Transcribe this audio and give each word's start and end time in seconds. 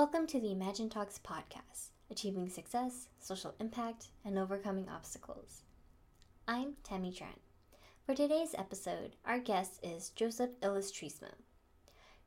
Welcome 0.00 0.26
to 0.28 0.40
the 0.40 0.50
Imagine 0.50 0.88
Talks 0.88 1.20
podcast, 1.22 1.90
achieving 2.10 2.48
success, 2.48 3.08
social 3.18 3.54
impact, 3.60 4.06
and 4.24 4.38
overcoming 4.38 4.88
obstacles. 4.88 5.60
I'm 6.48 6.76
Tammy 6.82 7.12
Trent. 7.12 7.38
For 8.06 8.14
today's 8.14 8.54
episode, 8.56 9.16
our 9.26 9.38
guest 9.38 9.78
is 9.82 10.08
Joseph 10.08 10.58
Illustrismo. 10.62 11.28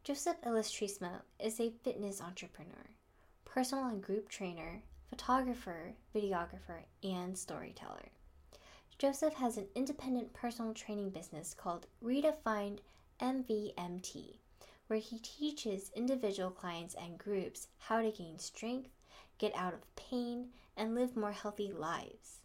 Joseph 0.03 0.39
Illustrismo 0.45 1.21
is 1.39 1.59
a 1.59 1.73
fitness 1.83 2.21
entrepreneur, 2.21 2.91
personal 3.43 3.85
and 3.85 4.03
group 4.03 4.29
trainer, 4.29 4.83
photographer, 5.09 5.95
videographer, 6.15 6.83
and 7.01 7.35
storyteller. 7.35 8.11
Joseph 8.99 9.33
has 9.33 9.57
an 9.57 9.65
independent 9.73 10.31
personal 10.31 10.75
training 10.75 11.09
business 11.09 11.55
called 11.55 11.87
Redefined 12.05 12.81
MVMT 13.19 14.35
where 14.93 15.01
he 15.01 15.17
teaches 15.17 15.89
individual 15.95 16.51
clients 16.51 16.93
and 16.93 17.17
groups 17.17 17.67
how 17.79 17.99
to 17.99 18.11
gain 18.11 18.37
strength, 18.37 18.91
get 19.39 19.51
out 19.55 19.73
of 19.73 19.95
pain, 19.95 20.49
and 20.77 20.93
live 20.93 21.17
more 21.17 21.31
healthy 21.31 21.71
lives. 21.71 22.41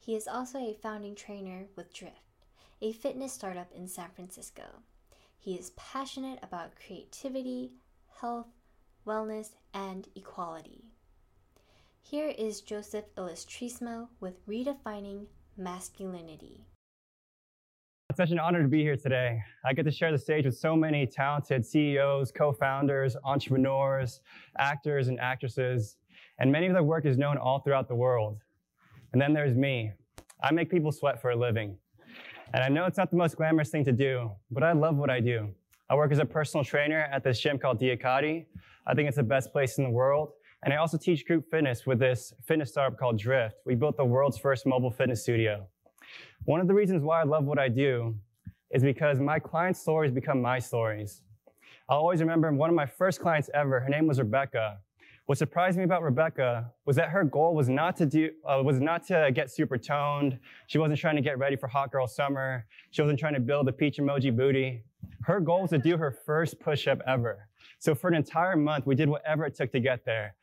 He 0.00 0.16
is 0.16 0.26
also 0.26 0.56
a 0.58 0.78
founding 0.80 1.14
trainer 1.14 1.66
with 1.76 1.92
Drift, 1.92 2.46
a 2.80 2.92
fitness 2.92 3.34
startup 3.34 3.70
in 3.70 3.86
San 3.86 4.08
Francisco. 4.14 4.62
He 5.38 5.56
is 5.56 5.72
passionate 5.76 6.38
about 6.42 6.72
creativity, 6.74 7.72
health, 8.18 8.48
wellness, 9.06 9.50
and 9.74 10.08
equality. 10.16 10.84
Here 12.00 12.28
is 12.28 12.62
Joseph 12.62 13.14
Illustrismo 13.14 14.08
with 14.20 14.46
Redefining 14.46 15.26
Masculinity. 15.58 16.64
It's 18.10 18.18
such 18.18 18.30
an 18.32 18.38
honor 18.38 18.62
to 18.62 18.68
be 18.68 18.82
here 18.82 18.96
today. 18.96 19.42
I 19.64 19.72
get 19.72 19.86
to 19.86 19.90
share 19.90 20.12
the 20.12 20.18
stage 20.18 20.44
with 20.44 20.56
so 20.56 20.76
many 20.76 21.06
talented 21.06 21.64
CEOs, 21.64 22.30
co-founders, 22.30 23.16
entrepreneurs, 23.24 24.20
actors, 24.58 25.08
and 25.08 25.18
actresses, 25.18 25.96
and 26.38 26.52
many 26.52 26.66
of 26.66 26.74
their 26.74 26.82
work 26.82 27.06
is 27.06 27.16
known 27.16 27.38
all 27.38 27.60
throughout 27.60 27.88
the 27.88 27.94
world. 27.94 28.38
And 29.12 29.20
then 29.20 29.32
there's 29.32 29.56
me. 29.56 29.90
I 30.42 30.52
make 30.52 30.70
people 30.70 30.92
sweat 30.92 31.20
for 31.20 31.30
a 31.30 31.36
living. 31.36 31.78
And 32.52 32.62
I 32.62 32.68
know 32.68 32.84
it's 32.84 32.98
not 32.98 33.10
the 33.10 33.16
most 33.16 33.36
glamorous 33.36 33.70
thing 33.70 33.84
to 33.86 33.92
do, 33.92 34.30
but 34.50 34.62
I 34.62 34.72
love 34.72 34.96
what 34.96 35.08
I 35.08 35.18
do. 35.18 35.48
I 35.88 35.96
work 35.96 36.12
as 36.12 36.18
a 36.18 36.26
personal 36.26 36.62
trainer 36.62 37.08
at 37.10 37.24
this 37.24 37.40
gym 37.40 37.58
called 37.58 37.80
DiaKadi. 37.80 38.44
I 38.86 38.94
think 38.94 39.08
it's 39.08 39.16
the 39.16 39.22
best 39.22 39.50
place 39.50 39.78
in 39.78 39.84
the 39.84 39.90
world. 39.90 40.34
And 40.62 40.72
I 40.74 40.76
also 40.76 40.98
teach 40.98 41.26
group 41.26 41.50
fitness 41.50 41.84
with 41.86 41.98
this 41.98 42.34
fitness 42.46 42.70
startup 42.70 42.98
called 42.98 43.18
Drift. 43.18 43.56
We 43.64 43.74
built 43.74 43.96
the 43.96 44.04
world's 44.04 44.38
first 44.38 44.66
mobile 44.66 44.90
fitness 44.90 45.22
studio. 45.22 45.66
One 46.44 46.60
of 46.60 46.68
the 46.68 46.74
reasons 46.74 47.02
why 47.02 47.20
I 47.20 47.24
love 47.24 47.44
what 47.44 47.58
I 47.58 47.68
do 47.68 48.14
is 48.70 48.82
because 48.82 49.18
my 49.18 49.38
clients' 49.38 49.80
stories 49.80 50.10
become 50.10 50.40
my 50.42 50.58
stories. 50.58 51.22
I'll 51.88 51.98
always 51.98 52.20
remember 52.20 52.52
one 52.52 52.70
of 52.70 52.76
my 52.76 52.86
first 52.86 53.20
clients 53.20 53.50
ever, 53.54 53.80
her 53.80 53.88
name 53.88 54.06
was 54.06 54.18
Rebecca. 54.18 54.78
What 55.26 55.38
surprised 55.38 55.78
me 55.78 55.84
about 55.84 56.02
Rebecca 56.02 56.70
was 56.84 56.96
that 56.96 57.08
her 57.08 57.24
goal 57.24 57.54
was 57.54 57.70
not 57.70 57.96
to 57.96 58.04
do, 58.04 58.30
uh, 58.46 58.60
was 58.62 58.78
not 58.78 59.06
to 59.06 59.30
get 59.32 59.50
super 59.50 59.78
toned. 59.78 60.38
She 60.66 60.76
wasn't 60.76 61.00
trying 61.00 61.16
to 61.16 61.22
get 61.22 61.38
ready 61.38 61.56
for 61.56 61.66
hot 61.66 61.90
girl 61.90 62.06
summer. 62.06 62.66
She 62.90 63.00
wasn't 63.00 63.18
trying 63.18 63.32
to 63.32 63.40
build 63.40 63.66
a 63.68 63.72
peach 63.72 63.96
emoji 63.96 64.36
booty. 64.36 64.84
Her 65.22 65.40
goal 65.40 65.62
was 65.62 65.70
to 65.70 65.78
do 65.78 65.96
her 65.96 66.10
first 66.10 66.60
push-up 66.60 67.00
ever. 67.06 67.48
So 67.78 67.94
for 67.94 68.08
an 68.08 68.14
entire 68.14 68.56
month, 68.56 68.84
we 68.84 68.94
did 68.94 69.08
whatever 69.08 69.46
it 69.46 69.54
took 69.54 69.72
to 69.72 69.80
get 69.80 70.04
there. 70.04 70.34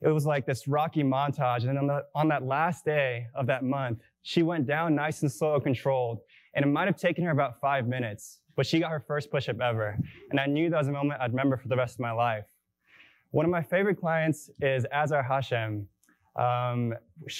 It 0.00 0.08
was 0.08 0.24
like 0.24 0.46
this 0.46 0.68
rocky 0.68 1.02
montage. 1.02 1.68
And 1.68 1.76
on, 1.76 1.86
the, 1.88 2.04
on 2.14 2.28
that 2.28 2.44
last 2.44 2.84
day 2.84 3.26
of 3.34 3.46
that 3.48 3.64
month, 3.64 4.02
she 4.22 4.42
went 4.42 4.66
down 4.66 4.94
nice 4.94 5.22
and 5.22 5.30
slow 5.30 5.60
controlled. 5.60 6.20
And 6.54 6.64
it 6.64 6.68
might 6.68 6.86
have 6.86 6.96
taken 6.96 7.24
her 7.24 7.30
about 7.30 7.60
five 7.60 7.86
minutes, 7.88 8.40
but 8.56 8.66
she 8.66 8.78
got 8.78 8.90
her 8.90 9.00
first 9.00 9.30
push-up 9.30 9.60
ever. 9.60 9.98
And 10.30 10.38
I 10.38 10.46
knew 10.46 10.70
that 10.70 10.78
was 10.78 10.88
a 10.88 10.92
moment 10.92 11.20
I'd 11.20 11.30
remember 11.30 11.56
for 11.56 11.68
the 11.68 11.76
rest 11.76 11.94
of 11.94 12.00
my 12.00 12.12
life. 12.12 12.44
One 13.30 13.46
of 13.46 13.50
my 13.50 13.62
favorite 13.62 13.98
clients 13.98 14.50
is 14.60 14.86
Azar 14.92 15.22
Hashem. 15.22 15.86
Um, 16.36 16.94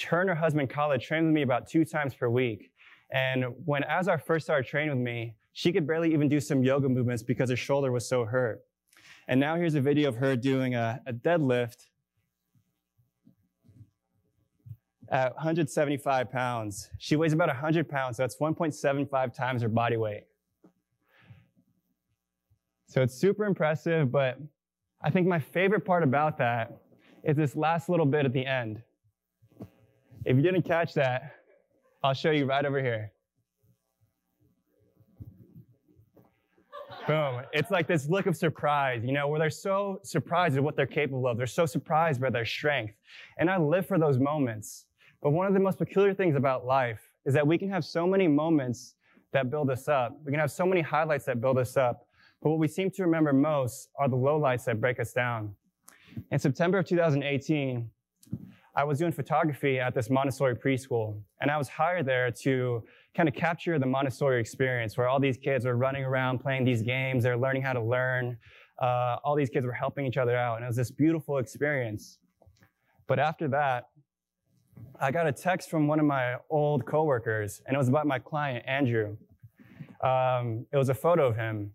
her 0.09 0.21
and 0.21 0.29
her 0.29 0.35
husband 0.35 0.69
Khaled 0.69 1.01
trained 1.01 1.27
with 1.27 1.33
me 1.33 1.43
about 1.43 1.67
two 1.67 1.85
times 1.85 2.13
per 2.15 2.29
week. 2.29 2.71
And 3.11 3.45
when 3.65 3.83
Azar 3.83 4.17
first 4.17 4.45
started 4.45 4.67
training 4.67 4.89
with 4.89 5.03
me, 5.03 5.35
she 5.53 5.71
could 5.71 5.85
barely 5.85 6.11
even 6.11 6.27
do 6.27 6.39
some 6.39 6.63
yoga 6.63 6.89
movements 6.89 7.21
because 7.21 7.51
her 7.51 7.55
shoulder 7.55 7.91
was 7.91 8.07
so 8.07 8.25
hurt. 8.25 8.61
And 9.27 9.39
now 9.39 9.55
here's 9.55 9.75
a 9.75 9.81
video 9.81 10.09
of 10.09 10.15
her 10.15 10.35
doing 10.35 10.73
a, 10.73 10.99
a 11.05 11.13
deadlift 11.13 11.85
at 15.09 15.33
175 15.35 16.31
pounds. 16.31 16.89
She 16.97 17.15
weighs 17.15 17.33
about 17.33 17.49
100 17.49 17.87
pounds, 17.87 18.17
so 18.17 18.23
that's 18.23 18.37
1.75 18.37 19.33
times 19.33 19.61
her 19.61 19.69
body 19.69 19.97
weight. 19.97 20.23
So 22.87 23.01
it's 23.01 23.15
super 23.15 23.45
impressive, 23.45 24.11
but 24.11 24.39
I 25.01 25.09
think 25.09 25.27
my 25.27 25.39
favorite 25.39 25.83
part 25.83 26.03
about 26.03 26.37
that 26.37 26.77
is 27.23 27.35
this 27.35 27.55
last 27.55 27.89
little 27.89 28.05
bit 28.05 28.25
at 28.25 28.33
the 28.33 28.45
end. 28.45 28.81
If 30.25 30.37
you 30.37 30.41
didn't 30.41 30.61
catch 30.63 30.93
that, 30.93 31.33
I'll 32.03 32.13
show 32.13 32.31
you 32.31 32.45
right 32.45 32.65
over 32.65 32.81
here. 32.81 33.11
Boom. 37.07 37.41
It's 37.51 37.69
like 37.69 37.87
this 37.87 38.07
look 38.07 38.27
of 38.27 38.37
surprise, 38.37 39.03
you 39.03 39.11
know, 39.11 39.27
where 39.27 39.39
they're 39.39 39.49
so 39.49 39.99
surprised 40.03 40.55
at 40.55 40.63
what 40.63 40.77
they're 40.77 40.85
capable 40.85 41.27
of. 41.27 41.37
They're 41.37 41.47
so 41.47 41.65
surprised 41.65 42.21
by 42.21 42.29
their 42.29 42.45
strength. 42.45 42.93
And 43.37 43.49
I 43.49 43.57
live 43.57 43.87
for 43.87 43.99
those 43.99 44.19
moments. 44.19 44.85
But 45.23 45.31
one 45.31 45.47
of 45.47 45.53
the 45.53 45.59
most 45.61 45.77
peculiar 45.77 46.13
things 46.13 46.35
about 46.35 46.65
life 46.65 46.99
is 47.25 47.33
that 47.33 47.47
we 47.47 47.57
can 47.57 47.69
have 47.69 47.85
so 47.85 48.05
many 48.05 48.27
moments 48.27 48.95
that 49.31 49.49
build 49.49 49.69
us 49.69 49.87
up. 49.87 50.19
We 50.25 50.33
can 50.33 50.39
have 50.39 50.51
so 50.51 50.65
many 50.65 50.81
highlights 50.81 51.23
that 51.25 51.39
build 51.39 51.57
us 51.57 51.77
up. 51.77 52.05
But 52.41 52.49
what 52.49 52.59
we 52.59 52.67
seem 52.67 52.91
to 52.91 53.03
remember 53.03 53.31
most 53.31 53.87
are 53.95 54.09
the 54.09 54.17
lowlights 54.17 54.65
that 54.65 54.81
break 54.81 54.99
us 54.99 55.13
down. 55.13 55.55
In 56.29 56.39
September 56.39 56.79
of 56.79 56.85
2018, 56.85 57.89
I 58.75 58.83
was 58.83 58.99
doing 58.99 59.13
photography 59.13 59.79
at 59.79 59.95
this 59.95 60.09
Montessori 60.09 60.55
preschool, 60.55 61.17
and 61.39 61.49
I 61.49 61.57
was 61.57 61.69
hired 61.69 62.05
there 62.05 62.29
to 62.41 62.83
kind 63.15 63.29
of 63.29 63.33
capture 63.33 63.79
the 63.79 63.85
Montessori 63.85 64.41
experience 64.41 64.97
where 64.97 65.07
all 65.07 65.21
these 65.21 65.37
kids 65.37 65.65
are 65.65 65.77
running 65.77 66.03
around 66.03 66.39
playing 66.39 66.65
these 66.65 66.81
games, 66.81 67.23
they're 67.23 67.37
learning 67.37 67.61
how 67.61 67.71
to 67.71 67.81
learn. 67.81 68.37
Uh, 68.81 69.17
all 69.23 69.35
these 69.35 69.49
kids 69.49 69.65
were 69.65 69.71
helping 69.71 70.05
each 70.05 70.17
other 70.17 70.35
out, 70.35 70.57
and 70.57 70.65
it 70.65 70.67
was 70.67 70.75
this 70.75 70.91
beautiful 70.91 71.37
experience. 71.37 72.17
But 73.07 73.19
after 73.19 73.47
that, 73.49 73.89
I 74.99 75.11
got 75.11 75.27
a 75.27 75.31
text 75.31 75.69
from 75.69 75.87
one 75.87 75.99
of 75.99 76.05
my 76.05 76.35
old 76.49 76.85
coworkers, 76.85 77.61
and 77.65 77.75
it 77.75 77.77
was 77.77 77.89
about 77.89 78.07
my 78.07 78.19
client, 78.19 78.63
Andrew. 78.67 79.17
Um, 80.01 80.65
it 80.71 80.77
was 80.77 80.89
a 80.89 80.93
photo 80.93 81.27
of 81.27 81.35
him. 81.35 81.71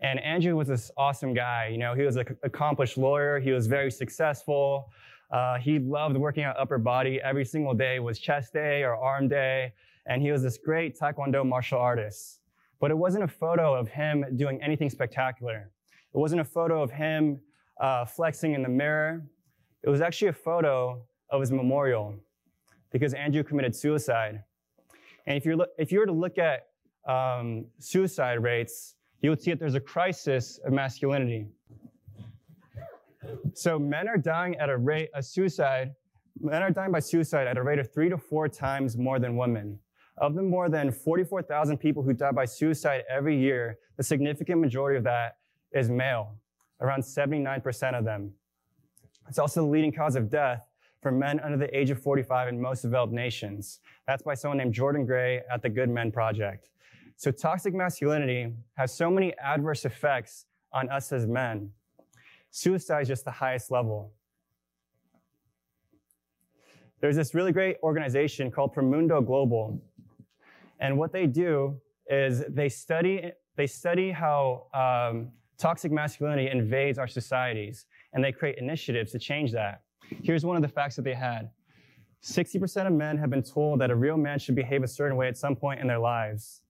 And 0.00 0.20
Andrew 0.20 0.54
was 0.54 0.68
this 0.68 0.90
awesome 0.96 1.34
guy. 1.34 1.68
You 1.72 1.78
know, 1.78 1.94
he 1.94 2.02
was 2.02 2.16
an 2.16 2.26
accomplished 2.44 2.96
lawyer. 2.96 3.40
He 3.40 3.50
was 3.50 3.66
very 3.66 3.90
successful. 3.90 4.92
Uh, 5.30 5.58
he 5.58 5.78
loved 5.78 6.16
working 6.16 6.44
out 6.44 6.56
upper 6.58 6.78
body. 6.78 7.20
Every 7.20 7.44
single 7.44 7.74
day 7.74 7.98
was 7.98 8.18
chest 8.18 8.52
day 8.52 8.84
or 8.84 8.94
arm 8.94 9.28
day. 9.28 9.72
And 10.06 10.22
he 10.22 10.30
was 10.30 10.42
this 10.42 10.56
great 10.56 10.96
Taekwondo 10.98 11.44
martial 11.44 11.78
artist. 11.78 12.40
But 12.80 12.92
it 12.92 12.96
wasn't 12.96 13.24
a 13.24 13.28
photo 13.28 13.74
of 13.74 13.88
him 13.88 14.24
doing 14.36 14.62
anything 14.62 14.88
spectacular. 14.88 15.70
It 16.14 16.18
wasn't 16.18 16.40
a 16.40 16.44
photo 16.44 16.80
of 16.80 16.92
him 16.92 17.40
uh, 17.80 18.04
flexing 18.04 18.54
in 18.54 18.62
the 18.62 18.68
mirror. 18.68 19.24
It 19.82 19.90
was 19.90 20.00
actually 20.00 20.28
a 20.28 20.32
photo 20.32 21.02
of 21.30 21.40
his 21.40 21.50
memorial 21.50 22.14
because 22.92 23.14
Andrew 23.14 23.42
committed 23.42 23.74
suicide. 23.74 24.42
And 25.26 25.36
if, 25.36 25.44
you're, 25.44 25.66
if 25.78 25.92
you 25.92 25.98
were 25.98 26.06
to 26.06 26.12
look 26.12 26.38
at 26.38 26.66
um, 27.06 27.66
suicide 27.78 28.42
rates, 28.42 28.94
you 29.20 29.30
would 29.30 29.42
see 29.42 29.50
that 29.50 29.60
there's 29.60 29.74
a 29.74 29.80
crisis 29.80 30.58
of 30.64 30.72
masculinity. 30.72 31.48
So 33.54 33.78
men 33.78 34.08
are 34.08 34.16
dying 34.16 34.56
at 34.56 34.70
a 34.70 34.76
rate 34.76 35.10
of 35.14 35.24
suicide, 35.24 35.94
men 36.40 36.62
are 36.62 36.70
dying 36.70 36.92
by 36.92 37.00
suicide 37.00 37.46
at 37.46 37.58
a 37.58 37.62
rate 37.62 37.78
of 37.78 37.92
three 37.92 38.08
to 38.08 38.16
four 38.16 38.48
times 38.48 38.96
more 38.96 39.18
than 39.18 39.36
women. 39.36 39.78
Of 40.16 40.34
the 40.34 40.42
more 40.42 40.68
than 40.68 40.90
44,000 40.90 41.78
people 41.78 42.02
who 42.02 42.12
die 42.12 42.32
by 42.32 42.44
suicide 42.44 43.04
every 43.08 43.38
year, 43.38 43.78
the 43.96 44.02
significant 44.02 44.60
majority 44.60 44.96
of 44.96 45.04
that 45.04 45.36
is 45.72 45.90
male, 45.90 46.36
around 46.80 47.02
79% 47.02 47.98
of 47.98 48.04
them. 48.04 48.32
It's 49.28 49.38
also 49.38 49.62
the 49.62 49.68
leading 49.68 49.92
cause 49.92 50.16
of 50.16 50.30
death 50.30 50.67
for 51.08 51.12
men 51.12 51.40
under 51.40 51.56
the 51.56 51.74
age 51.74 51.88
of 51.88 52.02
45 52.02 52.48
in 52.48 52.60
most 52.60 52.82
developed 52.82 53.14
nations. 53.14 53.80
That's 54.06 54.22
by 54.22 54.34
someone 54.34 54.58
named 54.58 54.74
Jordan 54.74 55.06
Gray 55.06 55.40
at 55.50 55.62
the 55.62 55.70
Good 55.70 55.88
Men 55.88 56.12
Project. 56.12 56.68
So 57.16 57.30
toxic 57.30 57.72
masculinity 57.72 58.52
has 58.74 58.94
so 58.94 59.10
many 59.10 59.32
adverse 59.38 59.86
effects 59.86 60.44
on 60.70 60.90
us 60.90 61.10
as 61.10 61.26
men. 61.26 61.70
Suicide 62.50 63.00
is 63.00 63.08
just 63.08 63.24
the 63.24 63.30
highest 63.30 63.70
level. 63.70 64.12
There's 67.00 67.16
this 67.16 67.34
really 67.34 67.52
great 67.52 67.78
organization 67.82 68.50
called 68.50 68.74
Promundo 68.74 69.24
Global. 69.24 69.80
And 70.78 70.98
what 70.98 71.10
they 71.10 71.26
do 71.26 71.80
is 72.06 72.44
they 72.50 72.68
study, 72.68 73.32
they 73.56 73.66
study 73.66 74.10
how 74.10 74.66
um, 74.74 75.30
toxic 75.56 75.90
masculinity 75.90 76.50
invades 76.50 76.98
our 76.98 77.08
societies, 77.08 77.86
and 78.12 78.22
they 78.22 78.30
create 78.30 78.58
initiatives 78.58 79.10
to 79.12 79.18
change 79.18 79.52
that. 79.52 79.80
Here's 80.22 80.44
one 80.44 80.56
of 80.56 80.62
the 80.62 80.68
facts 80.68 80.96
that 80.96 81.02
they 81.02 81.14
had. 81.14 81.50
60% 82.22 82.86
of 82.86 82.92
men 82.92 83.16
have 83.18 83.30
been 83.30 83.42
told 83.42 83.80
that 83.80 83.90
a 83.90 83.94
real 83.94 84.16
man 84.16 84.38
should 84.38 84.54
behave 84.54 84.82
a 84.82 84.88
certain 84.88 85.16
way 85.16 85.28
at 85.28 85.36
some 85.36 85.54
point 85.54 85.80
in 85.80 85.86
their 85.86 85.98
lives. 85.98 86.62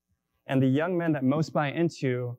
And 0.46 0.62
the 0.62 0.66
young 0.66 0.96
men 0.96 1.12
that 1.12 1.24
most 1.24 1.52
buy 1.52 1.70
into 1.70 2.36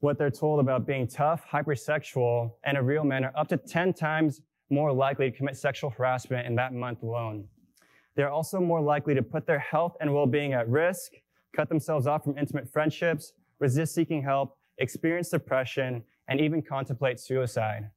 what 0.00 0.18
they're 0.18 0.30
told 0.30 0.58
about 0.58 0.86
being 0.86 1.06
tough, 1.06 1.44
hypersexual, 1.48 2.52
and 2.64 2.76
a 2.76 2.82
real 2.82 3.04
man 3.04 3.24
are 3.24 3.32
up 3.36 3.48
to 3.48 3.56
10 3.56 3.92
times 3.92 4.40
more 4.70 4.92
likely 4.92 5.30
to 5.30 5.36
commit 5.36 5.56
sexual 5.56 5.90
harassment 5.90 6.46
in 6.46 6.56
that 6.56 6.72
month 6.72 7.02
alone. 7.02 7.46
They're 8.16 8.30
also 8.30 8.60
more 8.60 8.80
likely 8.80 9.14
to 9.14 9.22
put 9.22 9.46
their 9.46 9.58
health 9.58 9.96
and 10.00 10.12
well-being 10.12 10.54
at 10.54 10.68
risk, 10.68 11.12
cut 11.54 11.68
themselves 11.68 12.06
off 12.06 12.24
from 12.24 12.36
intimate 12.36 12.68
friendships, 12.68 13.32
resist 13.58 13.94
seeking 13.94 14.22
help, 14.22 14.56
experience 14.78 15.28
depression, 15.28 16.02
and 16.28 16.40
even 16.40 16.62
contemplate 16.62 17.20
suicide. 17.20 17.90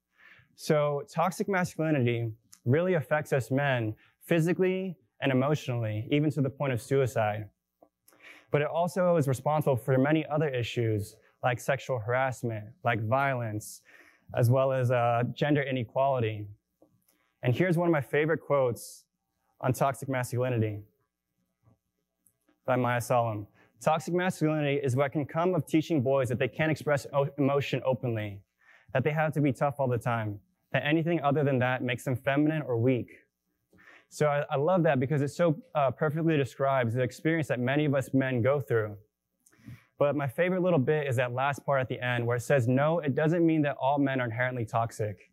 So 0.56 1.04
toxic 1.10 1.48
masculinity 1.50 2.32
really 2.66 2.94
affects 2.94 3.34
us 3.34 3.52
men 3.52 3.96
physically 4.22 4.98
and 5.22 5.32
emotionally, 5.32 6.08
even 6.12 6.32
to 6.32 6.42
the 6.42 6.50
point 6.50 6.74
of 6.74 6.82
suicide. 6.82 7.50
But 8.52 8.62
it 8.62 8.68
also 8.68 9.18
is 9.18 9.28
responsible 9.28 9.76
for 9.76 9.98
many 9.98 10.26
other 10.28 10.50
issues 10.50 11.16
like 11.44 11.60
sexual 11.60 12.00
harassment, 12.00 12.66
like 12.84 13.06
violence, 13.06 13.82
as 14.34 14.50
well 14.50 14.72
as 14.72 14.92
uh, 14.92 15.24
gender 15.34 15.62
inequality. 15.62 16.48
And 17.44 17.54
here's 17.54 17.78
one 17.78 17.88
of 17.88 17.92
my 17.92 18.02
favorite 18.02 18.40
quotes 18.40 19.04
on 19.62 19.74
toxic 19.74 20.10
masculinity 20.10 20.80
by 22.66 22.76
Maya 22.76 23.02
Salam. 23.02 23.46
Toxic 23.82 24.14
masculinity 24.14 24.80
is 24.84 24.96
what 24.96 25.12
can 25.12 25.26
come 25.26 25.54
of 25.54 25.68
teaching 25.68 26.02
boys 26.02 26.30
that 26.30 26.40
they 26.40 26.48
can't 26.48 26.72
express 26.72 27.06
emotion 27.38 27.82
openly, 27.86 28.40
that 28.94 29.04
they 29.04 29.12
have 29.12 29.34
to 29.34 29.42
be 29.42 29.54
tough 29.54 29.76
all 29.80 29.88
the 29.88 29.98
time, 29.98 30.40
that 30.76 30.86
anything 30.86 31.22
other 31.22 31.42
than 31.42 31.58
that 31.60 31.82
makes 31.82 32.04
them 32.04 32.18
feminine 32.18 32.62
or 32.62 32.78
weak. 32.78 33.10
So 34.10 34.28
I, 34.28 34.44
I 34.52 34.58
love 34.58 34.84
that 34.84 35.00
because 35.00 35.22
it 35.22 35.30
so 35.30 35.58
uh, 35.74 35.90
perfectly 35.90 36.36
describes 36.36 36.94
the 36.94 37.02
experience 37.02 37.48
that 37.48 37.62
many 37.62 37.86
of 37.86 37.96
us 37.96 38.14
men 38.14 38.42
go 38.42 38.60
through. 38.60 38.98
But 39.98 40.18
my 40.18 40.28
favorite 40.28 40.62
little 40.62 40.80
bit 40.80 41.08
is 41.08 41.16
that 41.16 41.32
last 41.32 41.66
part 41.66 41.80
at 41.80 41.88
the 41.88 42.06
end 42.06 42.28
where 42.28 42.36
it 42.36 42.42
says, 42.42 42.68
no, 42.68 43.00
it 43.00 43.16
doesn't 43.16 43.46
mean 43.46 43.62
that 43.62 43.78
all 43.80 43.98
men 43.98 44.20
are 44.20 44.26
inherently 44.26 44.66
toxic. 44.66 45.32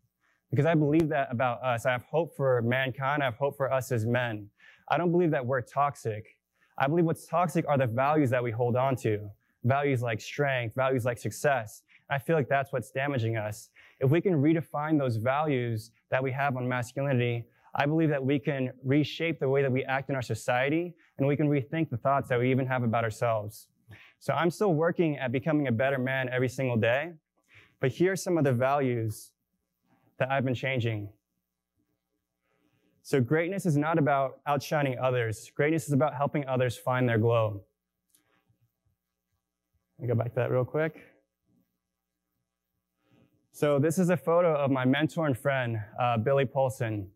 Because 0.49 0.65
I 0.65 0.75
believe 0.75 1.09
that 1.09 1.27
about 1.29 1.61
us. 1.61 1.85
I 1.85 1.91
have 1.91 2.03
hope 2.03 2.37
for 2.37 2.61
mankind. 2.61 3.21
I 3.21 3.25
have 3.25 3.35
hope 3.35 3.57
for 3.57 3.69
us 3.69 3.91
as 3.91 4.05
men. 4.05 4.47
I 4.89 4.97
don't 4.97 5.11
believe 5.11 5.31
that 5.31 5.45
we're 5.45 5.61
toxic. 5.61 6.37
I 6.77 6.87
believe 6.87 7.03
what's 7.03 7.27
toxic 7.27 7.65
are 7.67 7.77
the 7.77 7.87
values 7.87 8.29
that 8.29 8.41
we 8.41 8.51
hold 8.51 8.77
on 8.77 8.95
to. 8.97 9.29
Values 9.65 10.01
like 10.01 10.21
strength, 10.21 10.73
values 10.73 11.03
like 11.03 11.17
success. 11.17 11.83
I 12.09 12.17
feel 12.17 12.37
like 12.37 12.47
that's 12.47 12.71
what's 12.71 12.91
damaging 12.91 13.35
us. 13.35 13.69
If 14.03 14.09
we 14.09 14.19
can 14.19 14.33
redefine 14.33 14.99
those 14.99 15.15
values 15.15 15.91
that 16.11 16.21
we 16.21 16.29
have 16.33 16.57
on 16.57 16.67
masculinity, 16.67 17.45
I 17.73 17.85
believe 17.85 18.09
that 18.09 18.23
we 18.23 18.37
can 18.37 18.71
reshape 18.83 19.39
the 19.39 19.47
way 19.47 19.61
that 19.61 19.71
we 19.71 19.85
act 19.85 20.09
in 20.09 20.15
our 20.15 20.21
society 20.21 20.93
and 21.17 21.25
we 21.25 21.37
can 21.37 21.47
rethink 21.47 21.89
the 21.89 21.95
thoughts 21.95 22.27
that 22.27 22.37
we 22.37 22.51
even 22.51 22.67
have 22.67 22.83
about 22.83 23.05
ourselves. 23.05 23.67
So 24.19 24.33
I'm 24.33 24.51
still 24.51 24.73
working 24.73 25.17
at 25.17 25.31
becoming 25.31 25.67
a 25.67 25.71
better 25.71 25.97
man 25.97 26.27
every 26.27 26.49
single 26.49 26.75
day, 26.75 27.13
but 27.79 27.91
here 27.91 28.11
are 28.11 28.17
some 28.17 28.37
of 28.37 28.43
the 28.43 28.51
values 28.51 29.31
that 30.17 30.29
I've 30.29 30.43
been 30.43 30.53
changing. 30.53 31.07
So 33.03 33.21
greatness 33.21 33.65
is 33.65 33.77
not 33.77 33.97
about 33.97 34.39
outshining 34.45 34.99
others. 34.99 35.49
Greatness 35.55 35.87
is 35.87 35.93
about 35.93 36.13
helping 36.13 36.45
others 36.45 36.77
find 36.77 37.07
their 37.07 37.17
glow. 37.17 37.61
Let 39.97 40.01
me 40.01 40.07
go 40.13 40.15
back 40.15 40.29
to 40.33 40.35
that 40.35 40.51
real 40.51 40.65
quick. 40.65 41.12
So 43.55 43.77
this 43.77 43.99
is 43.99 44.09
a 44.09 44.17
photo 44.17 44.55
of 44.55 44.71
my 44.71 44.83
mentor 44.83 45.27
and 45.27 45.37
friend, 45.37 45.79
uh, 46.01 46.17
Billy 46.17 46.43
Polson. 46.43 47.07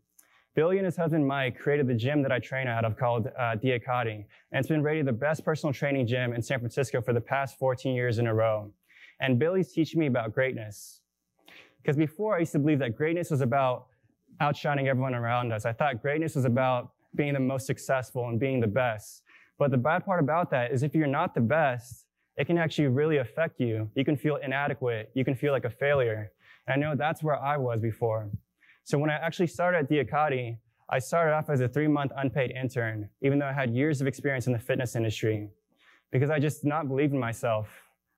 Billy 0.54 0.78
and 0.78 0.86
his 0.86 0.96
husband 0.96 1.28
Mike 1.28 1.58
created 1.58 1.88
the 1.88 1.96
gym 1.96 2.22
that 2.22 2.32
I 2.32 2.38
train 2.38 2.68
out 2.68 2.86
of 2.86 2.96
called 2.96 3.26
uh, 3.26 3.56
and 3.64 4.26
it's 4.52 4.68
been 4.68 4.84
rated 4.84 5.08
the 5.08 5.14
best 5.14 5.44
personal 5.44 5.74
training 5.74 6.06
gym 6.06 6.34
in 6.34 6.44
San 6.44 6.60
Francisco 6.60 7.02
for 7.02 7.12
the 7.12 7.20
past 7.20 7.58
14 7.58 7.96
years 7.96 8.20
in 8.20 8.28
a 8.28 8.34
row. 8.36 8.72
And 9.20 9.40
Billy's 9.40 9.74
teaching 9.74 10.00
me 10.00 10.06
about 10.06 10.32
greatness. 10.32 11.02
Because 11.82 11.98
before 11.98 12.36
I 12.36 12.40
used 12.42 12.52
to 12.52 12.60
believe 12.60 12.78
that 12.80 12.96
greatness 12.96 13.32
was 13.32 13.42
about 13.42 13.88
outshining 14.40 14.88
everyone 14.88 15.16
around 15.16 15.52
us. 15.52 15.66
I 15.66 15.74
thought 15.74 16.04
greatness 16.04 16.36
was 16.36 16.46
about 16.46 16.92
being 17.16 17.34
the 17.34 17.40
most 17.40 17.66
successful 17.66 18.30
and 18.30 18.40
being 18.40 18.60
the 18.60 18.68
best. 18.68 19.24
But 19.58 19.72
the 19.72 19.78
bad 19.78 20.06
part 20.06 20.20
about 20.20 20.52
that 20.52 20.72
is 20.72 20.84
if 20.84 20.94
you're 20.94 21.08
not 21.08 21.34
the 21.34 21.42
best, 21.42 22.06
it 22.38 22.46
can 22.46 22.58
actually 22.58 22.88
really 22.88 23.18
affect 23.18 23.60
you. 23.60 23.90
You 23.96 24.06
can 24.06 24.16
feel 24.16 24.36
inadequate. 24.38 25.12
You 25.16 25.26
can 25.26 25.36
feel 25.36 25.52
like 25.52 25.66
a 25.66 25.70
failure. 25.70 26.32
And 26.68 26.74
I 26.76 26.88
know 26.88 26.96
that's 26.96 27.24
where 27.24 27.36
I 27.36 27.58
was 27.58 27.82
before. 27.82 28.30
So 28.84 28.98
when 28.98 29.10
I 29.10 29.16
actually 29.16 29.48
started 29.48 29.80
at 29.80 29.90
DiaKadi, 29.90 30.58
I 30.90 31.00
started 31.00 31.34
off 31.34 31.50
as 31.50 31.62
a 31.62 31.68
three 31.68 31.88
month 31.88 32.12
unpaid 32.16 32.52
intern, 32.52 33.10
even 33.22 33.40
though 33.40 33.48
I 33.48 33.54
had 33.54 33.76
years 33.76 34.00
of 34.02 34.08
experience 34.08 34.48
in 34.48 34.54
the 34.54 34.60
fitness 34.60 34.96
industry, 34.96 35.50
because 36.12 36.30
I 36.30 36.40
just 36.40 36.62
did 36.62 36.70
not 36.70 36.88
believe 36.88 37.12
in 37.12 37.20
myself. 37.20 37.68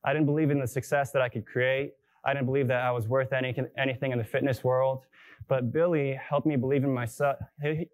I 0.04 0.14
didn't 0.14 0.28
believe 0.28 0.52
in 0.52 0.60
the 0.60 0.68
success 0.68 1.12
that 1.12 1.22
I 1.22 1.30
could 1.30 1.46
create. 1.46 1.94
I 2.24 2.34
didn't 2.34 2.46
believe 2.46 2.68
that 2.68 2.82
I 2.82 2.92
was 2.92 3.08
worth 3.08 3.34
any, 3.34 3.56
anything 3.78 4.12
in 4.12 4.18
the 4.18 4.24
fitness 4.24 4.64
world. 4.64 5.06
But 5.48 5.72
Billy 5.72 6.20
helped 6.22 6.46
me 6.46 6.58
believe 6.58 6.84
in 6.84 6.94
myself. 6.94 7.38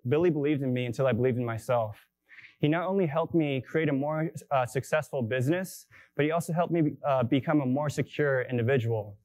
Billy 0.09 0.29
believed 0.29 0.61
in 0.61 0.73
me 0.73 0.85
until 0.85 1.07
I 1.07 1.13
believed 1.13 1.37
in 1.37 1.45
myself. 1.45 1.95
He 2.59 2.67
not 2.67 2.87
only 2.87 3.05
helped 3.05 3.35
me 3.35 3.61
create 3.61 3.89
a 3.89 3.93
more 3.93 4.31
uh, 4.51 4.65
successful 4.65 5.21
business, 5.21 5.87
but 6.15 6.25
he 6.25 6.31
also 6.31 6.53
helped 6.53 6.71
me 6.71 6.93
uh, 7.05 7.23
become 7.23 7.61
a 7.61 7.65
more 7.65 7.89
secure 7.89 8.43
individual. 8.43 9.17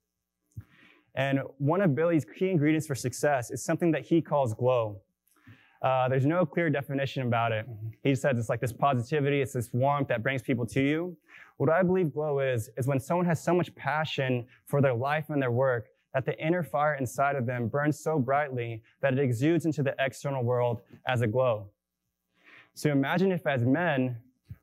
And 1.15 1.41
one 1.59 1.81
of 1.81 1.94
Billy's 1.94 2.25
key 2.25 2.50
ingredients 2.50 2.87
for 2.87 2.94
success 2.94 3.50
is 3.50 3.65
something 3.65 3.91
that 3.93 4.03
he 4.03 4.21
calls 4.21 4.55
glow. 4.55 5.00
Uh, 5.82 6.09
there's 6.09 6.27
no 6.27 6.44
clear 6.44 6.69
definition 6.69 7.27
about 7.27 7.53
it. 7.53 7.67
He 8.03 8.15
says 8.15 8.38
it's 8.38 8.49
like 8.49 8.61
this 8.61 8.73
positivity, 8.73 9.41
it's 9.41 9.55
this 9.55 9.73
warmth 9.73 10.09
that 10.09 10.23
brings 10.23 10.43
people 10.43 10.67
to 10.67 10.83
you. 10.83 11.17
What 11.56 11.71
I 11.71 11.83
believe 11.83 12.12
glow 12.12 12.41
is, 12.41 12.71
is 12.76 12.87
when 12.87 13.00
someone 13.00 13.26
has 13.26 13.43
so 13.43 13.55
much 13.55 13.75
passion 13.75 14.47
for 14.67 14.83
their 14.83 14.94
life 14.94 15.31
and 15.31 15.41
their 15.41 15.50
work 15.50 15.88
that 16.12 16.26
the 16.26 16.38
inner 16.44 16.62
fire 16.62 16.97
inside 16.97 17.37
of 17.37 17.47
them 17.47 17.69
burns 17.69 17.99
so 17.99 18.19
brightly 18.19 18.83
that 19.00 19.15
it 19.15 19.19
exudes 19.19 19.65
into 19.65 19.83
the 19.83 19.94
external 19.99 20.43
world 20.43 20.83
as 21.06 21.23
a 21.23 21.26
glow. 21.26 21.69
So 22.75 22.91
imagine 22.91 23.33
if 23.33 23.47
as 23.47 23.63
men, 23.63 24.17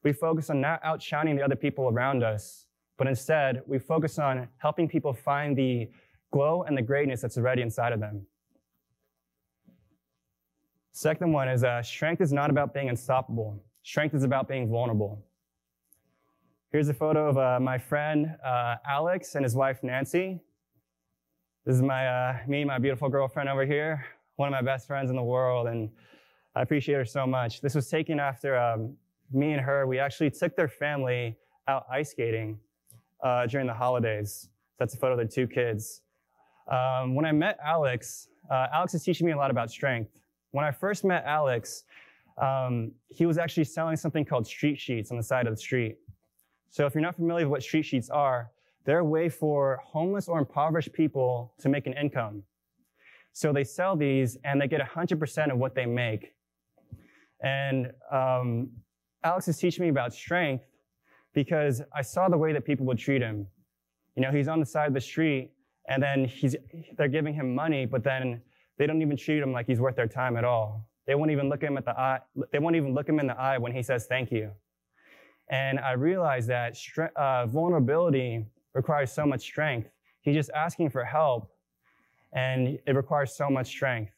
we 0.04 0.14
focus 0.14 0.50
on 0.50 0.62
not 0.62 0.80
outshining 0.84 1.36
the 1.36 1.44
other 1.44 1.56
people 1.56 1.88
around 1.90 2.24
us, 2.24 2.66
but 2.98 3.08
instead 3.08 3.62
we 3.68 3.80
focus 3.80 4.18
on 4.20 4.48
helping 4.58 4.88
people 4.88 5.14
find 5.14 5.58
the 5.58 5.90
glow 6.32 6.64
and 6.64 6.78
the 6.78 6.82
greatness 6.82 7.22
that's 7.22 7.38
already 7.38 7.62
inside 7.62 7.94
of 7.94 8.00
them. 8.00 8.26
Second 10.94 11.32
one 11.32 11.48
is 11.48 11.64
uh, 11.64 11.84
strength 11.84 12.22
is 12.22 12.34
not 12.34 12.50
about 12.50 12.74
being 12.74 12.90
unstoppable. 12.90 13.62
Strength 13.84 14.16
is 14.16 14.24
about 14.24 14.48
being 14.48 14.68
vulnerable. 14.68 15.24
Here's 16.72 16.90
a 16.90 16.94
photo 16.94 17.30
of 17.30 17.38
uh, 17.38 17.60
my 17.60 17.78
friend 17.78 18.36
uh, 18.44 18.76
Alex 18.88 19.36
and 19.36 19.44
his 19.44 19.56
wife 19.56 19.84
Nancy. 19.84 20.40
This 21.66 21.76
is 21.76 21.82
my 21.82 22.08
uh, 22.08 22.38
me, 22.48 22.66
my 22.66 22.80
beautiful 22.80 23.10
girlfriend 23.10 23.48
over 23.48 23.66
here, 23.66 24.06
one 24.38 24.48
of 24.48 24.54
my 24.54 24.62
best 24.62 24.88
friends 24.88 25.10
in 25.10 25.16
the 25.16 25.24
world, 25.24 25.68
and 25.68 25.90
I 26.58 26.62
appreciate 26.64 26.96
her 26.96 27.06
so 27.06 27.28
much. 27.28 27.62
This 27.62 27.76
was 27.76 27.88
taken 27.88 28.20
after 28.20 28.58
um, 28.58 28.96
me 29.32 29.52
and 29.52 29.62
her. 29.62 29.86
We 29.86 30.00
actually 30.00 30.32
took 30.32 30.56
their 30.56 30.68
family 30.68 31.38
out 31.68 31.86
ice 31.88 32.10
skating 32.10 32.58
uh, 33.24 33.46
during 33.46 33.68
the 33.68 33.76
holidays. 33.76 34.50
That's 34.80 34.96
a 34.96 34.98
photo 34.98 35.14
of 35.14 35.20
the 35.20 35.32
two 35.32 35.46
kids. 35.46 36.02
Um, 36.68 37.14
when 37.14 37.26
I 37.26 37.32
met 37.32 37.60
Alex, 37.64 38.30
uh, 38.50 38.68
Alex 38.74 38.96
is 38.96 39.04
teaching 39.04 39.28
me 39.28 39.34
a 39.34 39.38
lot 39.38 39.52
about 39.52 39.70
strength. 39.70 40.10
When 40.50 40.66
I 40.66 40.72
first 40.72 41.06
met 41.06 41.26
Alex, 41.26 41.84
um, 42.42 42.92
he 43.08 43.28
was 43.28 43.38
actually 43.38 43.66
selling 43.66 43.96
something 43.96 44.26
called 44.26 44.48
street 44.48 44.80
sheets 44.80 45.12
on 45.12 45.18
the 45.18 45.24
side 45.24 45.46
of 45.46 45.54
the 45.54 45.62
street. 45.62 45.98
So 46.72 46.88
if 46.88 46.96
you're 46.96 47.04
not 47.04 47.16
familiar 47.16 47.46
with 47.46 47.52
what 47.52 47.62
street 47.62 47.84
sheets 47.84 48.10
are, 48.10 48.50
they're 48.84 49.00
a 49.00 49.06
way 49.06 49.30
for 49.30 49.80
homeless 49.84 50.28
or 50.28 50.40
impoverished 50.40 50.92
people 50.92 51.54
to 51.60 51.70
make 51.70 51.86
an 51.86 51.94
income. 51.94 52.42
So 53.32 53.54
they 53.54 53.64
sell 53.64 53.96
these 53.96 54.40
and 54.44 54.60
they 54.60 54.68
get 54.68 54.82
100% 54.82 55.52
of 55.52 55.60
what 55.60 55.76
they 55.76 55.86
make. 55.86 56.34
And 57.42 57.92
um, 58.12 58.70
Alex 59.24 59.48
is 59.48 59.58
teaching 59.58 59.84
me 59.84 59.90
about 59.90 60.14
strength 60.14 60.66
because 61.34 61.82
I 61.94 62.02
saw 62.02 62.30
the 62.30 62.38
way 62.38 62.54
that 62.54 62.66
people 62.66 62.86
would 62.88 62.98
treat 62.98 63.22
him. 63.22 63.48
You 64.16 64.24
know, 64.24 64.32
he's 64.32 64.48
on 64.48 64.60
the 64.60 64.66
side 64.66 64.88
of 64.88 64.94
the 64.94 65.02
street 65.02 65.52
and 65.88 66.02
then 66.02 66.26
he's, 66.26 66.56
they're 66.98 67.08
giving 67.08 67.34
him 67.34 67.54
money, 67.54 67.86
but 67.86 68.04
then 68.04 68.42
they 68.78 68.88
don't 68.88 69.02
even 69.02 69.18
treat 69.18 69.42
him 69.42 69.52
like 69.52 69.68
he's 69.68 69.80
worth 69.80 69.96
their 69.96 70.08
time 70.08 70.38
at 70.38 70.44
all. 70.44 70.88
They 71.06 71.16
won't 71.16 71.32
even 71.32 71.50
look 71.50 71.62
him 71.62 71.78
at 71.78 71.86
the 71.86 71.98
eye. 71.98 72.20
They 72.52 72.60
won't 72.60 72.76
even 72.76 72.94
look 72.94 73.08
him 73.08 73.20
in 73.20 73.28
the 73.28 73.40
eye 73.40 73.58
when 73.58 73.72
he 73.72 73.82
says 73.82 74.08
thank 74.08 74.32
you. 74.32 74.52
And 75.50 75.80
I 75.80 75.94
realized 75.94 76.50
that 76.50 76.78
uh, 77.16 77.46
vulnerability 77.46 78.46
requires 78.74 79.12
so 79.12 79.26
much 79.26 79.42
strength. 79.42 79.90
He's 80.22 80.36
just 80.36 80.52
asking 80.54 80.90
for 80.90 81.06
help, 81.06 81.50
and 82.34 82.78
it 82.86 82.96
requires 82.96 83.34
so 83.34 83.50
much 83.50 83.68
strength. 83.68 84.12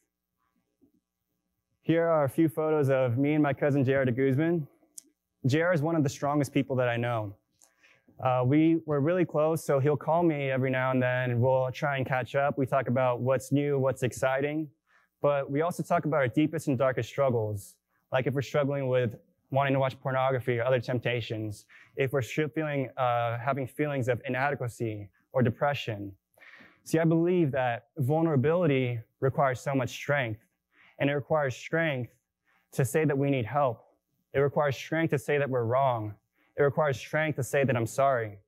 Here 1.82 2.06
are 2.06 2.24
a 2.24 2.28
few 2.28 2.50
photos 2.50 2.90
of 2.90 3.16
me 3.16 3.32
and 3.32 3.42
my 3.42 3.54
cousin 3.54 3.82
Jared 3.84 4.06
de 4.06 4.12
Guzman. 4.12 4.68
Jared 5.46 5.74
is 5.74 5.82
one 5.82 5.96
of 5.96 6.02
the 6.02 6.10
strongest 6.10 6.52
people 6.52 6.76
that 6.76 6.90
I 6.90 6.98
know. 6.98 7.34
Uh, 8.22 8.42
we 8.44 8.82
were 8.84 9.00
really 9.00 9.24
close, 9.24 9.64
so 9.64 9.80
he'll 9.80 9.96
call 9.96 10.22
me 10.22 10.50
every 10.50 10.70
now 10.70 10.90
and 10.90 11.02
then. 11.02 11.40
We'll 11.40 11.70
try 11.72 11.96
and 11.96 12.04
catch 12.04 12.34
up. 12.34 12.58
We 12.58 12.66
talk 12.66 12.88
about 12.88 13.20
what's 13.20 13.50
new, 13.50 13.78
what's 13.78 14.02
exciting, 14.02 14.68
but 15.22 15.50
we 15.50 15.62
also 15.62 15.82
talk 15.82 16.04
about 16.04 16.18
our 16.18 16.28
deepest 16.28 16.68
and 16.68 16.76
darkest 16.76 17.08
struggles. 17.08 17.76
Like 18.12 18.26
if 18.26 18.34
we're 18.34 18.42
struggling 18.42 18.88
with 18.88 19.16
wanting 19.50 19.72
to 19.72 19.80
watch 19.80 19.98
pornography 20.00 20.58
or 20.58 20.64
other 20.64 20.80
temptations, 20.80 21.64
if 21.96 22.12
we're 22.12 22.20
feeling, 22.20 22.90
uh, 22.98 23.38
having 23.38 23.66
feelings 23.66 24.08
of 24.08 24.20
inadequacy 24.26 25.08
or 25.32 25.42
depression. 25.42 26.12
See, 26.84 26.98
I 26.98 27.04
believe 27.04 27.50
that 27.52 27.86
vulnerability 27.96 29.00
requires 29.20 29.60
so 29.62 29.74
much 29.74 29.88
strength, 29.88 30.40
and 31.00 31.10
it 31.10 31.14
requires 31.14 31.56
strength 31.56 32.12
to 32.72 32.84
say 32.84 33.04
that 33.04 33.16
we 33.16 33.30
need 33.30 33.46
help. 33.46 33.84
It 34.32 34.38
requires 34.38 34.76
strength 34.76 35.10
to 35.10 35.18
say 35.18 35.38
that 35.38 35.50
we're 35.50 35.64
wrong. 35.64 36.14
It 36.56 36.62
requires 36.62 36.98
strength 36.98 37.36
to 37.36 37.42
say 37.42 37.64
that 37.64 37.76
I'm 37.76 37.86
sorry. 37.86 38.38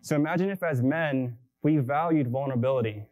So 0.00 0.16
imagine 0.16 0.50
if, 0.50 0.62
as 0.62 0.82
men, 0.82 1.36
we 1.62 1.76
valued 1.76 2.28
vulnerability. 2.28 3.04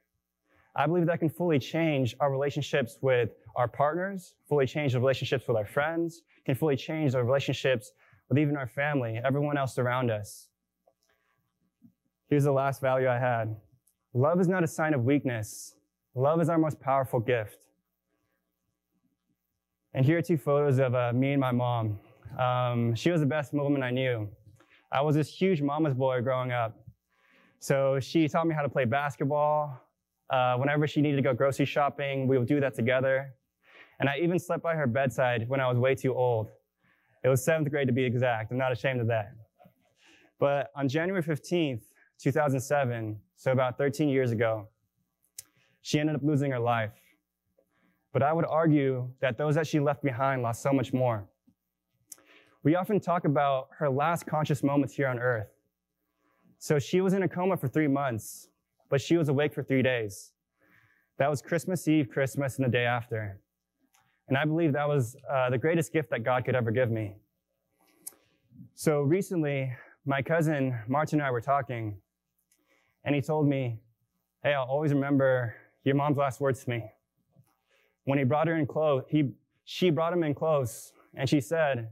I 0.75 0.87
believe 0.87 1.07
that 1.07 1.21
can 1.21 1.29
fully 1.29 1.59
change 1.59 2.17
our 2.19 2.33
relationships 2.33 2.99
with 3.01 3.31
our 3.55 3.69
partners, 3.69 4.35
fully 4.49 4.67
change 4.67 4.95
the 4.95 4.99
relationships 4.99 5.47
with 5.47 5.57
our 5.57 5.67
friends, 5.67 6.23
can 6.45 6.55
fully 6.55 6.77
change 6.77 7.15
our 7.15 7.23
relationships 7.23 7.93
with 8.29 8.39
even 8.39 8.57
our 8.57 8.67
family, 8.67 9.21
everyone 9.25 9.57
else 9.57 9.79
around 9.79 10.11
us. 10.11 10.49
Here's 12.29 12.45
the 12.45 12.53
last 12.53 12.81
value 12.81 13.09
I 13.09 13.19
had. 13.19 13.55
Love 14.15 14.41
is 14.41 14.49
not 14.49 14.65
a 14.65 14.67
sign 14.67 14.95
of 14.95 15.05
weakness. 15.05 15.75
Love 16.15 16.41
is 16.41 16.49
our 16.49 16.59
most 16.59 16.81
powerful 16.81 17.21
gift. 17.21 17.64
And 19.97 20.05
here 20.05 20.19
are 20.19 20.23
two 20.23 20.37
photos 20.37 20.81
of 20.81 20.97
uh, 20.97 21.13
me 21.13 21.33
and 21.33 21.41
my 21.41 21.53
mom. 21.53 22.01
Um, 22.37 22.97
she 22.97 23.13
was 23.13 23.21
the 23.21 23.27
best 23.27 23.53
woman 23.55 23.81
I 23.81 23.93
knew. 23.93 24.29
I 24.91 25.01
was 25.01 25.15
this 25.15 25.29
huge 25.29 25.63
mama's 25.63 25.95
boy 25.95 26.21
growing 26.21 26.51
up. 26.51 26.77
So 27.61 28.01
she 28.01 28.29
taught 28.29 28.49
me 28.49 28.57
how 28.57 28.63
to 28.63 28.69
play 28.69 28.87
basketball. 28.87 29.81
Uh, 30.31 30.57
whenever 30.57 30.89
she 30.89 31.01
needed 31.01 31.17
to 31.17 31.23
go 31.23 31.33
grocery 31.33 31.65
shopping, 31.65 32.27
we 32.27 32.39
would 32.39 32.49
do 32.49 32.59
that 32.59 32.75
together. 32.75 33.35
And 34.01 34.09
I 34.09 34.19
even 34.19 34.37
slept 34.41 34.65
by 34.65 34.75
her 34.75 34.89
bedside 34.89 35.49
when 35.49 35.61
I 35.61 35.69
was 35.69 35.79
way 35.79 35.95
too 35.95 36.13
old. 36.13 36.51
It 37.23 37.29
was 37.29 37.45
seventh 37.45 37.71
grade 37.71 37.87
to 37.87 37.93
be 37.93 38.03
exact. 38.03 38.51
I'm 38.51 38.59
not 38.59 38.73
ashamed 38.73 39.01
of 39.01 39.07
that. 39.07 39.33
But 40.41 40.73
on 40.75 40.89
January 40.89 41.23
15th, 41.23 41.83
2007, 42.19 43.17
so 43.37 43.53
about 43.53 43.79
13 43.79 44.09
years 44.09 44.33
ago, 44.33 44.67
she 45.83 46.01
ended 46.01 46.17
up 46.17 46.23
losing 46.25 46.51
her 46.51 46.59
life. 46.59 46.91
But 48.15 48.23
I 48.23 48.33
would 48.33 48.47
argue 48.47 49.11
that 49.21 49.37
those 49.37 49.57
that 49.57 49.67
she 49.67 49.81
left 49.81 50.03
behind 50.05 50.41
lost 50.41 50.63
so 50.63 50.73
much 50.73 50.93
more. 50.93 51.27
We 52.63 52.77
often 52.77 53.01
talk 53.01 53.25
about 53.25 53.69
her 53.79 53.91
last 53.91 54.25
conscious 54.25 54.63
moments 54.63 54.95
here 54.95 55.09
on 55.09 55.19
earth. 55.19 55.49
So 56.61 56.79
she 56.79 57.01
was 57.01 57.13
in 57.13 57.25
a 57.25 57.29
coma 57.29 57.57
for 57.57 57.67
three 57.67 57.89
months, 57.89 58.49
but 58.89 59.01
she 59.01 59.17
was 59.17 59.29
awake 59.29 59.53
for 59.53 59.65
three 59.65 59.83
days. 59.83 60.31
That 61.19 61.29
was 61.29 61.43
Christmas 61.43 61.89
Eve, 61.89 62.09
Christmas, 62.09 62.57
and 62.57 62.65
the 62.65 62.71
day 62.71 62.85
after. 62.85 63.41
And 64.29 64.39
I 64.39 64.45
believe 64.45 64.73
that 64.75 64.89
was 64.89 65.17
uh, 65.29 65.51
the 65.51 65.59
greatest 65.59 65.93
gift 65.93 66.11
that 66.11 66.23
God 66.23 66.45
could 66.45 66.55
ever 66.55 66.71
give 66.71 66.93
me. 66.93 67.17
So 68.77 69.01
recently, 69.01 69.73
my 70.07 70.23
cousin 70.23 70.79
Martin 70.87 71.19
and 71.19 71.27
I 71.27 71.33
were 71.33 71.41
talking, 71.41 71.97
and 73.05 73.13
he 73.13 73.21
told 73.21 73.49
me, 73.49 73.81
Hey, 74.45 74.55
I'll 74.55 74.67
always 74.67 74.93
remember 74.95 75.57
your 75.83 75.97
mom's 75.97 76.17
last 76.17 76.41
words 76.41 76.63
to 76.63 76.71
me. 76.71 76.85
When 78.05 78.19
he 78.19 78.25
brought 78.25 78.49
her 78.49 78.57
in 78.57 78.67
close, 78.67 79.05
he, 79.09 79.31
she 79.65 79.91
brought 79.91 80.13
him 80.13 80.23
in 80.23 80.35
close, 80.35 80.93
and 81.15 81.29
she 81.29 81.41
said, 81.41 81.89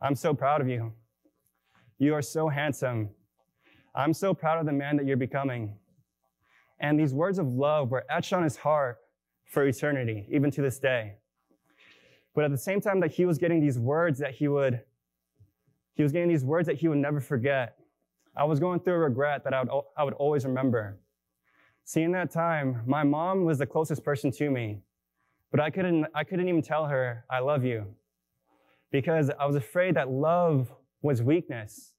I'm 0.00 0.14
so 0.14 0.34
proud 0.34 0.60
of 0.60 0.68
you. 0.68 0.92
You 1.98 2.14
are 2.14 2.22
so 2.22 2.48
handsome. 2.48 3.10
I'm 3.94 4.12
so 4.12 4.34
proud 4.34 4.58
of 4.58 4.66
the 4.66 4.72
man 4.72 4.96
that 4.96 5.06
you're 5.06 5.16
becoming. 5.16 5.76
And 6.80 6.98
these 6.98 7.14
words 7.14 7.38
of 7.38 7.46
love 7.46 7.90
were 7.90 8.04
etched 8.10 8.32
on 8.32 8.42
his 8.42 8.56
heart 8.56 8.98
for 9.46 9.66
eternity, 9.66 10.26
even 10.30 10.50
to 10.50 10.62
this 10.62 10.78
day. 10.78 11.14
But 12.34 12.44
at 12.44 12.50
the 12.50 12.58
same 12.58 12.80
time 12.80 13.00
that 13.00 13.12
he 13.12 13.24
was 13.24 13.38
getting 13.38 13.60
these 13.60 13.78
words 13.78 14.18
that 14.18 14.32
he 14.32 14.48
would, 14.48 14.80
he 15.94 16.02
was 16.02 16.10
getting 16.10 16.28
these 16.28 16.44
words 16.44 16.66
that 16.66 16.76
he 16.76 16.88
would 16.88 16.98
never 16.98 17.20
forget. 17.20 17.76
I 18.36 18.44
was 18.44 18.58
going 18.58 18.80
through 18.80 18.94
a 18.94 18.98
regret 18.98 19.44
that 19.44 19.54
I 19.54 19.62
would, 19.62 19.70
I 19.96 20.02
would 20.02 20.14
always 20.14 20.44
remember. 20.44 20.98
See, 21.84 22.02
in 22.02 22.10
that 22.12 22.32
time, 22.32 22.82
my 22.86 23.04
mom 23.04 23.44
was 23.44 23.58
the 23.58 23.66
closest 23.66 24.02
person 24.02 24.32
to 24.32 24.50
me, 24.50 24.80
but 25.54 25.60
I 25.60 25.70
couldn't, 25.70 26.06
I 26.16 26.24
couldn't 26.24 26.48
even 26.48 26.62
tell 26.62 26.86
her, 26.86 27.24
I 27.30 27.38
love 27.38 27.64
you, 27.64 27.86
because 28.90 29.30
I 29.38 29.46
was 29.46 29.54
afraid 29.54 29.94
that 29.94 30.10
love 30.10 30.68
was 31.00 31.22
weakness, 31.22 31.92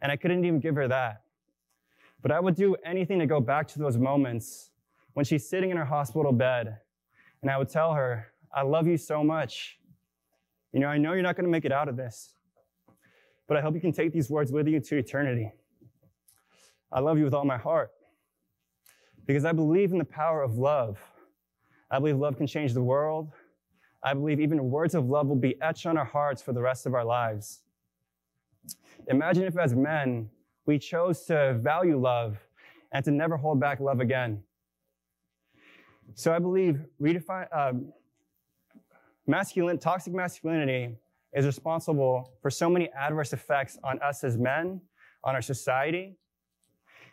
and 0.00 0.12
I 0.12 0.14
couldn't 0.14 0.44
even 0.44 0.60
give 0.60 0.76
her 0.76 0.86
that. 0.86 1.22
But 2.22 2.30
I 2.30 2.38
would 2.38 2.54
do 2.54 2.76
anything 2.84 3.18
to 3.18 3.26
go 3.26 3.40
back 3.40 3.66
to 3.68 3.80
those 3.80 3.98
moments 3.98 4.70
when 5.14 5.24
she's 5.24 5.48
sitting 5.48 5.72
in 5.72 5.76
her 5.76 5.84
hospital 5.84 6.30
bed, 6.30 6.78
and 7.42 7.50
I 7.50 7.58
would 7.58 7.68
tell 7.68 7.92
her, 7.92 8.28
I 8.54 8.62
love 8.62 8.86
you 8.86 8.96
so 8.96 9.24
much. 9.24 9.80
You 10.72 10.78
know, 10.78 10.86
I 10.86 10.96
know 10.96 11.12
you're 11.12 11.22
not 11.22 11.34
going 11.34 11.46
to 11.46 11.50
make 11.50 11.64
it 11.64 11.72
out 11.72 11.88
of 11.88 11.96
this, 11.96 12.36
but 13.48 13.56
I 13.56 13.62
hope 13.62 13.74
you 13.74 13.80
can 13.80 13.90
take 13.90 14.12
these 14.12 14.30
words 14.30 14.52
with 14.52 14.68
you 14.68 14.78
to 14.78 14.96
eternity. 14.96 15.50
I 16.92 17.00
love 17.00 17.18
you 17.18 17.24
with 17.24 17.34
all 17.34 17.44
my 17.44 17.58
heart 17.58 17.90
because 19.26 19.44
I 19.44 19.50
believe 19.50 19.90
in 19.90 19.98
the 19.98 20.04
power 20.04 20.44
of 20.44 20.56
love. 20.56 21.00
I 21.92 21.98
believe 21.98 22.16
love 22.16 22.38
can 22.38 22.46
change 22.46 22.72
the 22.72 22.82
world. 22.82 23.30
I 24.02 24.14
believe 24.14 24.40
even 24.40 24.70
words 24.70 24.94
of 24.94 25.10
love 25.10 25.26
will 25.26 25.36
be 25.36 25.60
etched 25.60 25.84
on 25.84 25.98
our 25.98 26.06
hearts 26.06 26.40
for 26.40 26.54
the 26.54 26.62
rest 26.62 26.86
of 26.86 26.94
our 26.94 27.04
lives. 27.04 27.60
Imagine 29.08 29.44
if, 29.44 29.58
as 29.58 29.74
men, 29.74 30.30
we 30.64 30.78
chose 30.78 31.26
to 31.26 31.58
value 31.60 32.00
love 32.00 32.38
and 32.92 33.04
to 33.04 33.10
never 33.10 33.36
hold 33.36 33.60
back 33.60 33.78
love 33.78 34.00
again. 34.00 34.42
So 36.14 36.32
I 36.32 36.38
believe 36.38 36.80
redefine, 37.00 37.46
um, 37.54 37.92
masculine, 39.26 39.78
toxic 39.78 40.14
masculinity 40.14 40.96
is 41.34 41.44
responsible 41.44 42.32
for 42.40 42.50
so 42.50 42.70
many 42.70 42.90
adverse 42.92 43.34
effects 43.34 43.78
on 43.84 44.00
us 44.00 44.24
as 44.24 44.38
men, 44.38 44.80
on 45.24 45.34
our 45.34 45.42
society. 45.42 46.16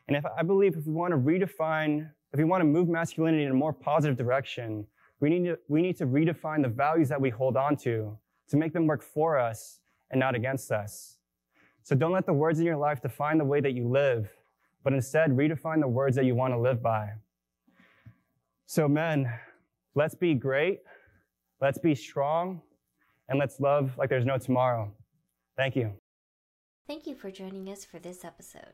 And 0.08 0.16
if 0.16 0.26
I 0.26 0.42
believe 0.44 0.78
if 0.78 0.86
we 0.86 0.94
want 0.94 1.12
to 1.12 1.18
redefine, 1.18 2.12
if 2.32 2.38
we 2.38 2.44
want 2.44 2.62
to 2.62 2.66
move 2.66 2.88
masculinity 2.88 3.44
in 3.44 3.52
a 3.52 3.56
more 3.56 3.74
positive 3.74 4.18
direction, 4.18 4.86
we 5.20 5.30
need 5.30 5.46
to, 5.46 5.60
we 5.68 5.82
need 5.82 5.98
to 5.98 6.06
redefine 6.06 6.62
the 6.62 6.70
values 6.70 7.10
that 7.10 7.20
we 7.20 7.30
hold 7.30 7.58
on 7.58 7.76
to 7.78 8.18
to 8.50 8.58
make 8.58 8.74
them 8.74 8.88
work 8.88 9.04
for 9.04 9.38
us 9.38 9.80
and 10.12 10.20
not 10.20 10.36
against 10.36 10.72
us. 10.72 11.18
So 11.84 11.96
don't 11.96 12.12
let 12.12 12.26
the 12.26 12.34
words 12.34 12.60
in 12.60 12.66
your 12.66 12.78
life 12.78 13.02
define 13.02 13.38
the 13.38 13.46
way 13.46 13.62
that 13.62 13.74
you 13.74 13.88
live, 13.88 14.30
but 14.84 14.94
instead 14.94 15.32
redefine 15.32 15.82
the 15.82 15.88
words 15.88 16.16
that 16.16 16.26
you 16.26 16.36
want 16.36 16.54
to 16.54 16.60
live 16.60 16.82
by. 16.82 17.10
So 18.66 18.88
men, 18.88 19.32
let's 19.96 20.16
be 20.16 20.34
great 20.34 20.80
Let's 21.62 21.78
be 21.78 21.94
strong 21.94 22.62
and 23.28 23.38
let's 23.38 23.60
love 23.60 23.98
like 23.98 24.10
there's 24.10 24.26
no 24.26 24.38
tomorrow. 24.38 24.92
Thank 25.58 25.76
you. 25.76 25.92
Thank 26.88 27.06
you 27.06 27.16
for 27.16 27.30
joining 27.32 27.68
us 27.70 27.84
for 27.84 28.00
this 28.00 28.24
episode. 28.24 28.74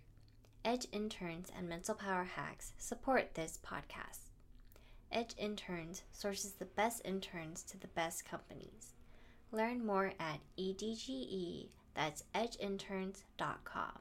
Edge 0.65 0.87
interns 0.91 1.53
and 1.57 1.69
mental 1.69 1.95
power 1.95 2.25
hacks 2.25 2.73
support 2.79 3.35
this 3.35 3.59
podcast. 3.65 4.31
Edge 5.13 5.35
interns 5.39 6.03
sources 6.13 6.53
the 6.53 6.65
best 6.65 7.03
interns 7.05 7.63
to 7.63 7.79
the 7.79 7.87
best 7.89 8.25
companies. 8.25 8.95
Learn 9.53 9.87
more 9.87 10.13
at 10.19 10.41
edge, 10.59 11.69
that's 11.95 12.25
edgeinterns.com. 12.35 13.99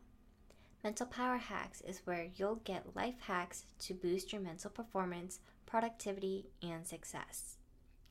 Mental 0.84 1.08
Power 1.08 1.38
Hacks 1.38 1.82
is 1.82 2.01
where 2.05 2.27
you'll 2.36 2.62
get 2.63 2.96
life 2.96 3.20
hacks 3.22 3.65
to 3.79 3.96
boost 3.96 4.32
your 4.32 4.41
mental 4.41 4.70
performance, 4.70 5.39
productivity, 5.65 6.46
and 6.62 6.86
success. 6.86 7.58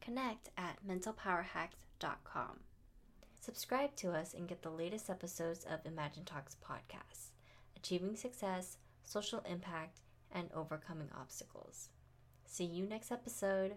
Connect 0.01 0.51
at 0.59 0.85
mentalpowerhacks.com. 0.85 2.59
Subscribe 3.45 3.95
to 3.97 4.11
us 4.11 4.33
and 4.33 4.49
get 4.49 4.63
the 4.63 4.71
latest 4.71 5.11
episodes 5.11 5.67
of 5.67 5.85
Imagine 5.85 6.25
Talks 6.25 6.57
podcast, 6.67 7.33
achieving 7.77 8.17
success, 8.17 8.79
social 9.05 9.41
impact, 9.41 10.01
and 10.33 10.49
overcoming 10.55 11.11
obstacles. 11.15 11.91
See 12.47 12.65
you 12.65 12.87
next 12.87 13.13
episode. 13.13 13.75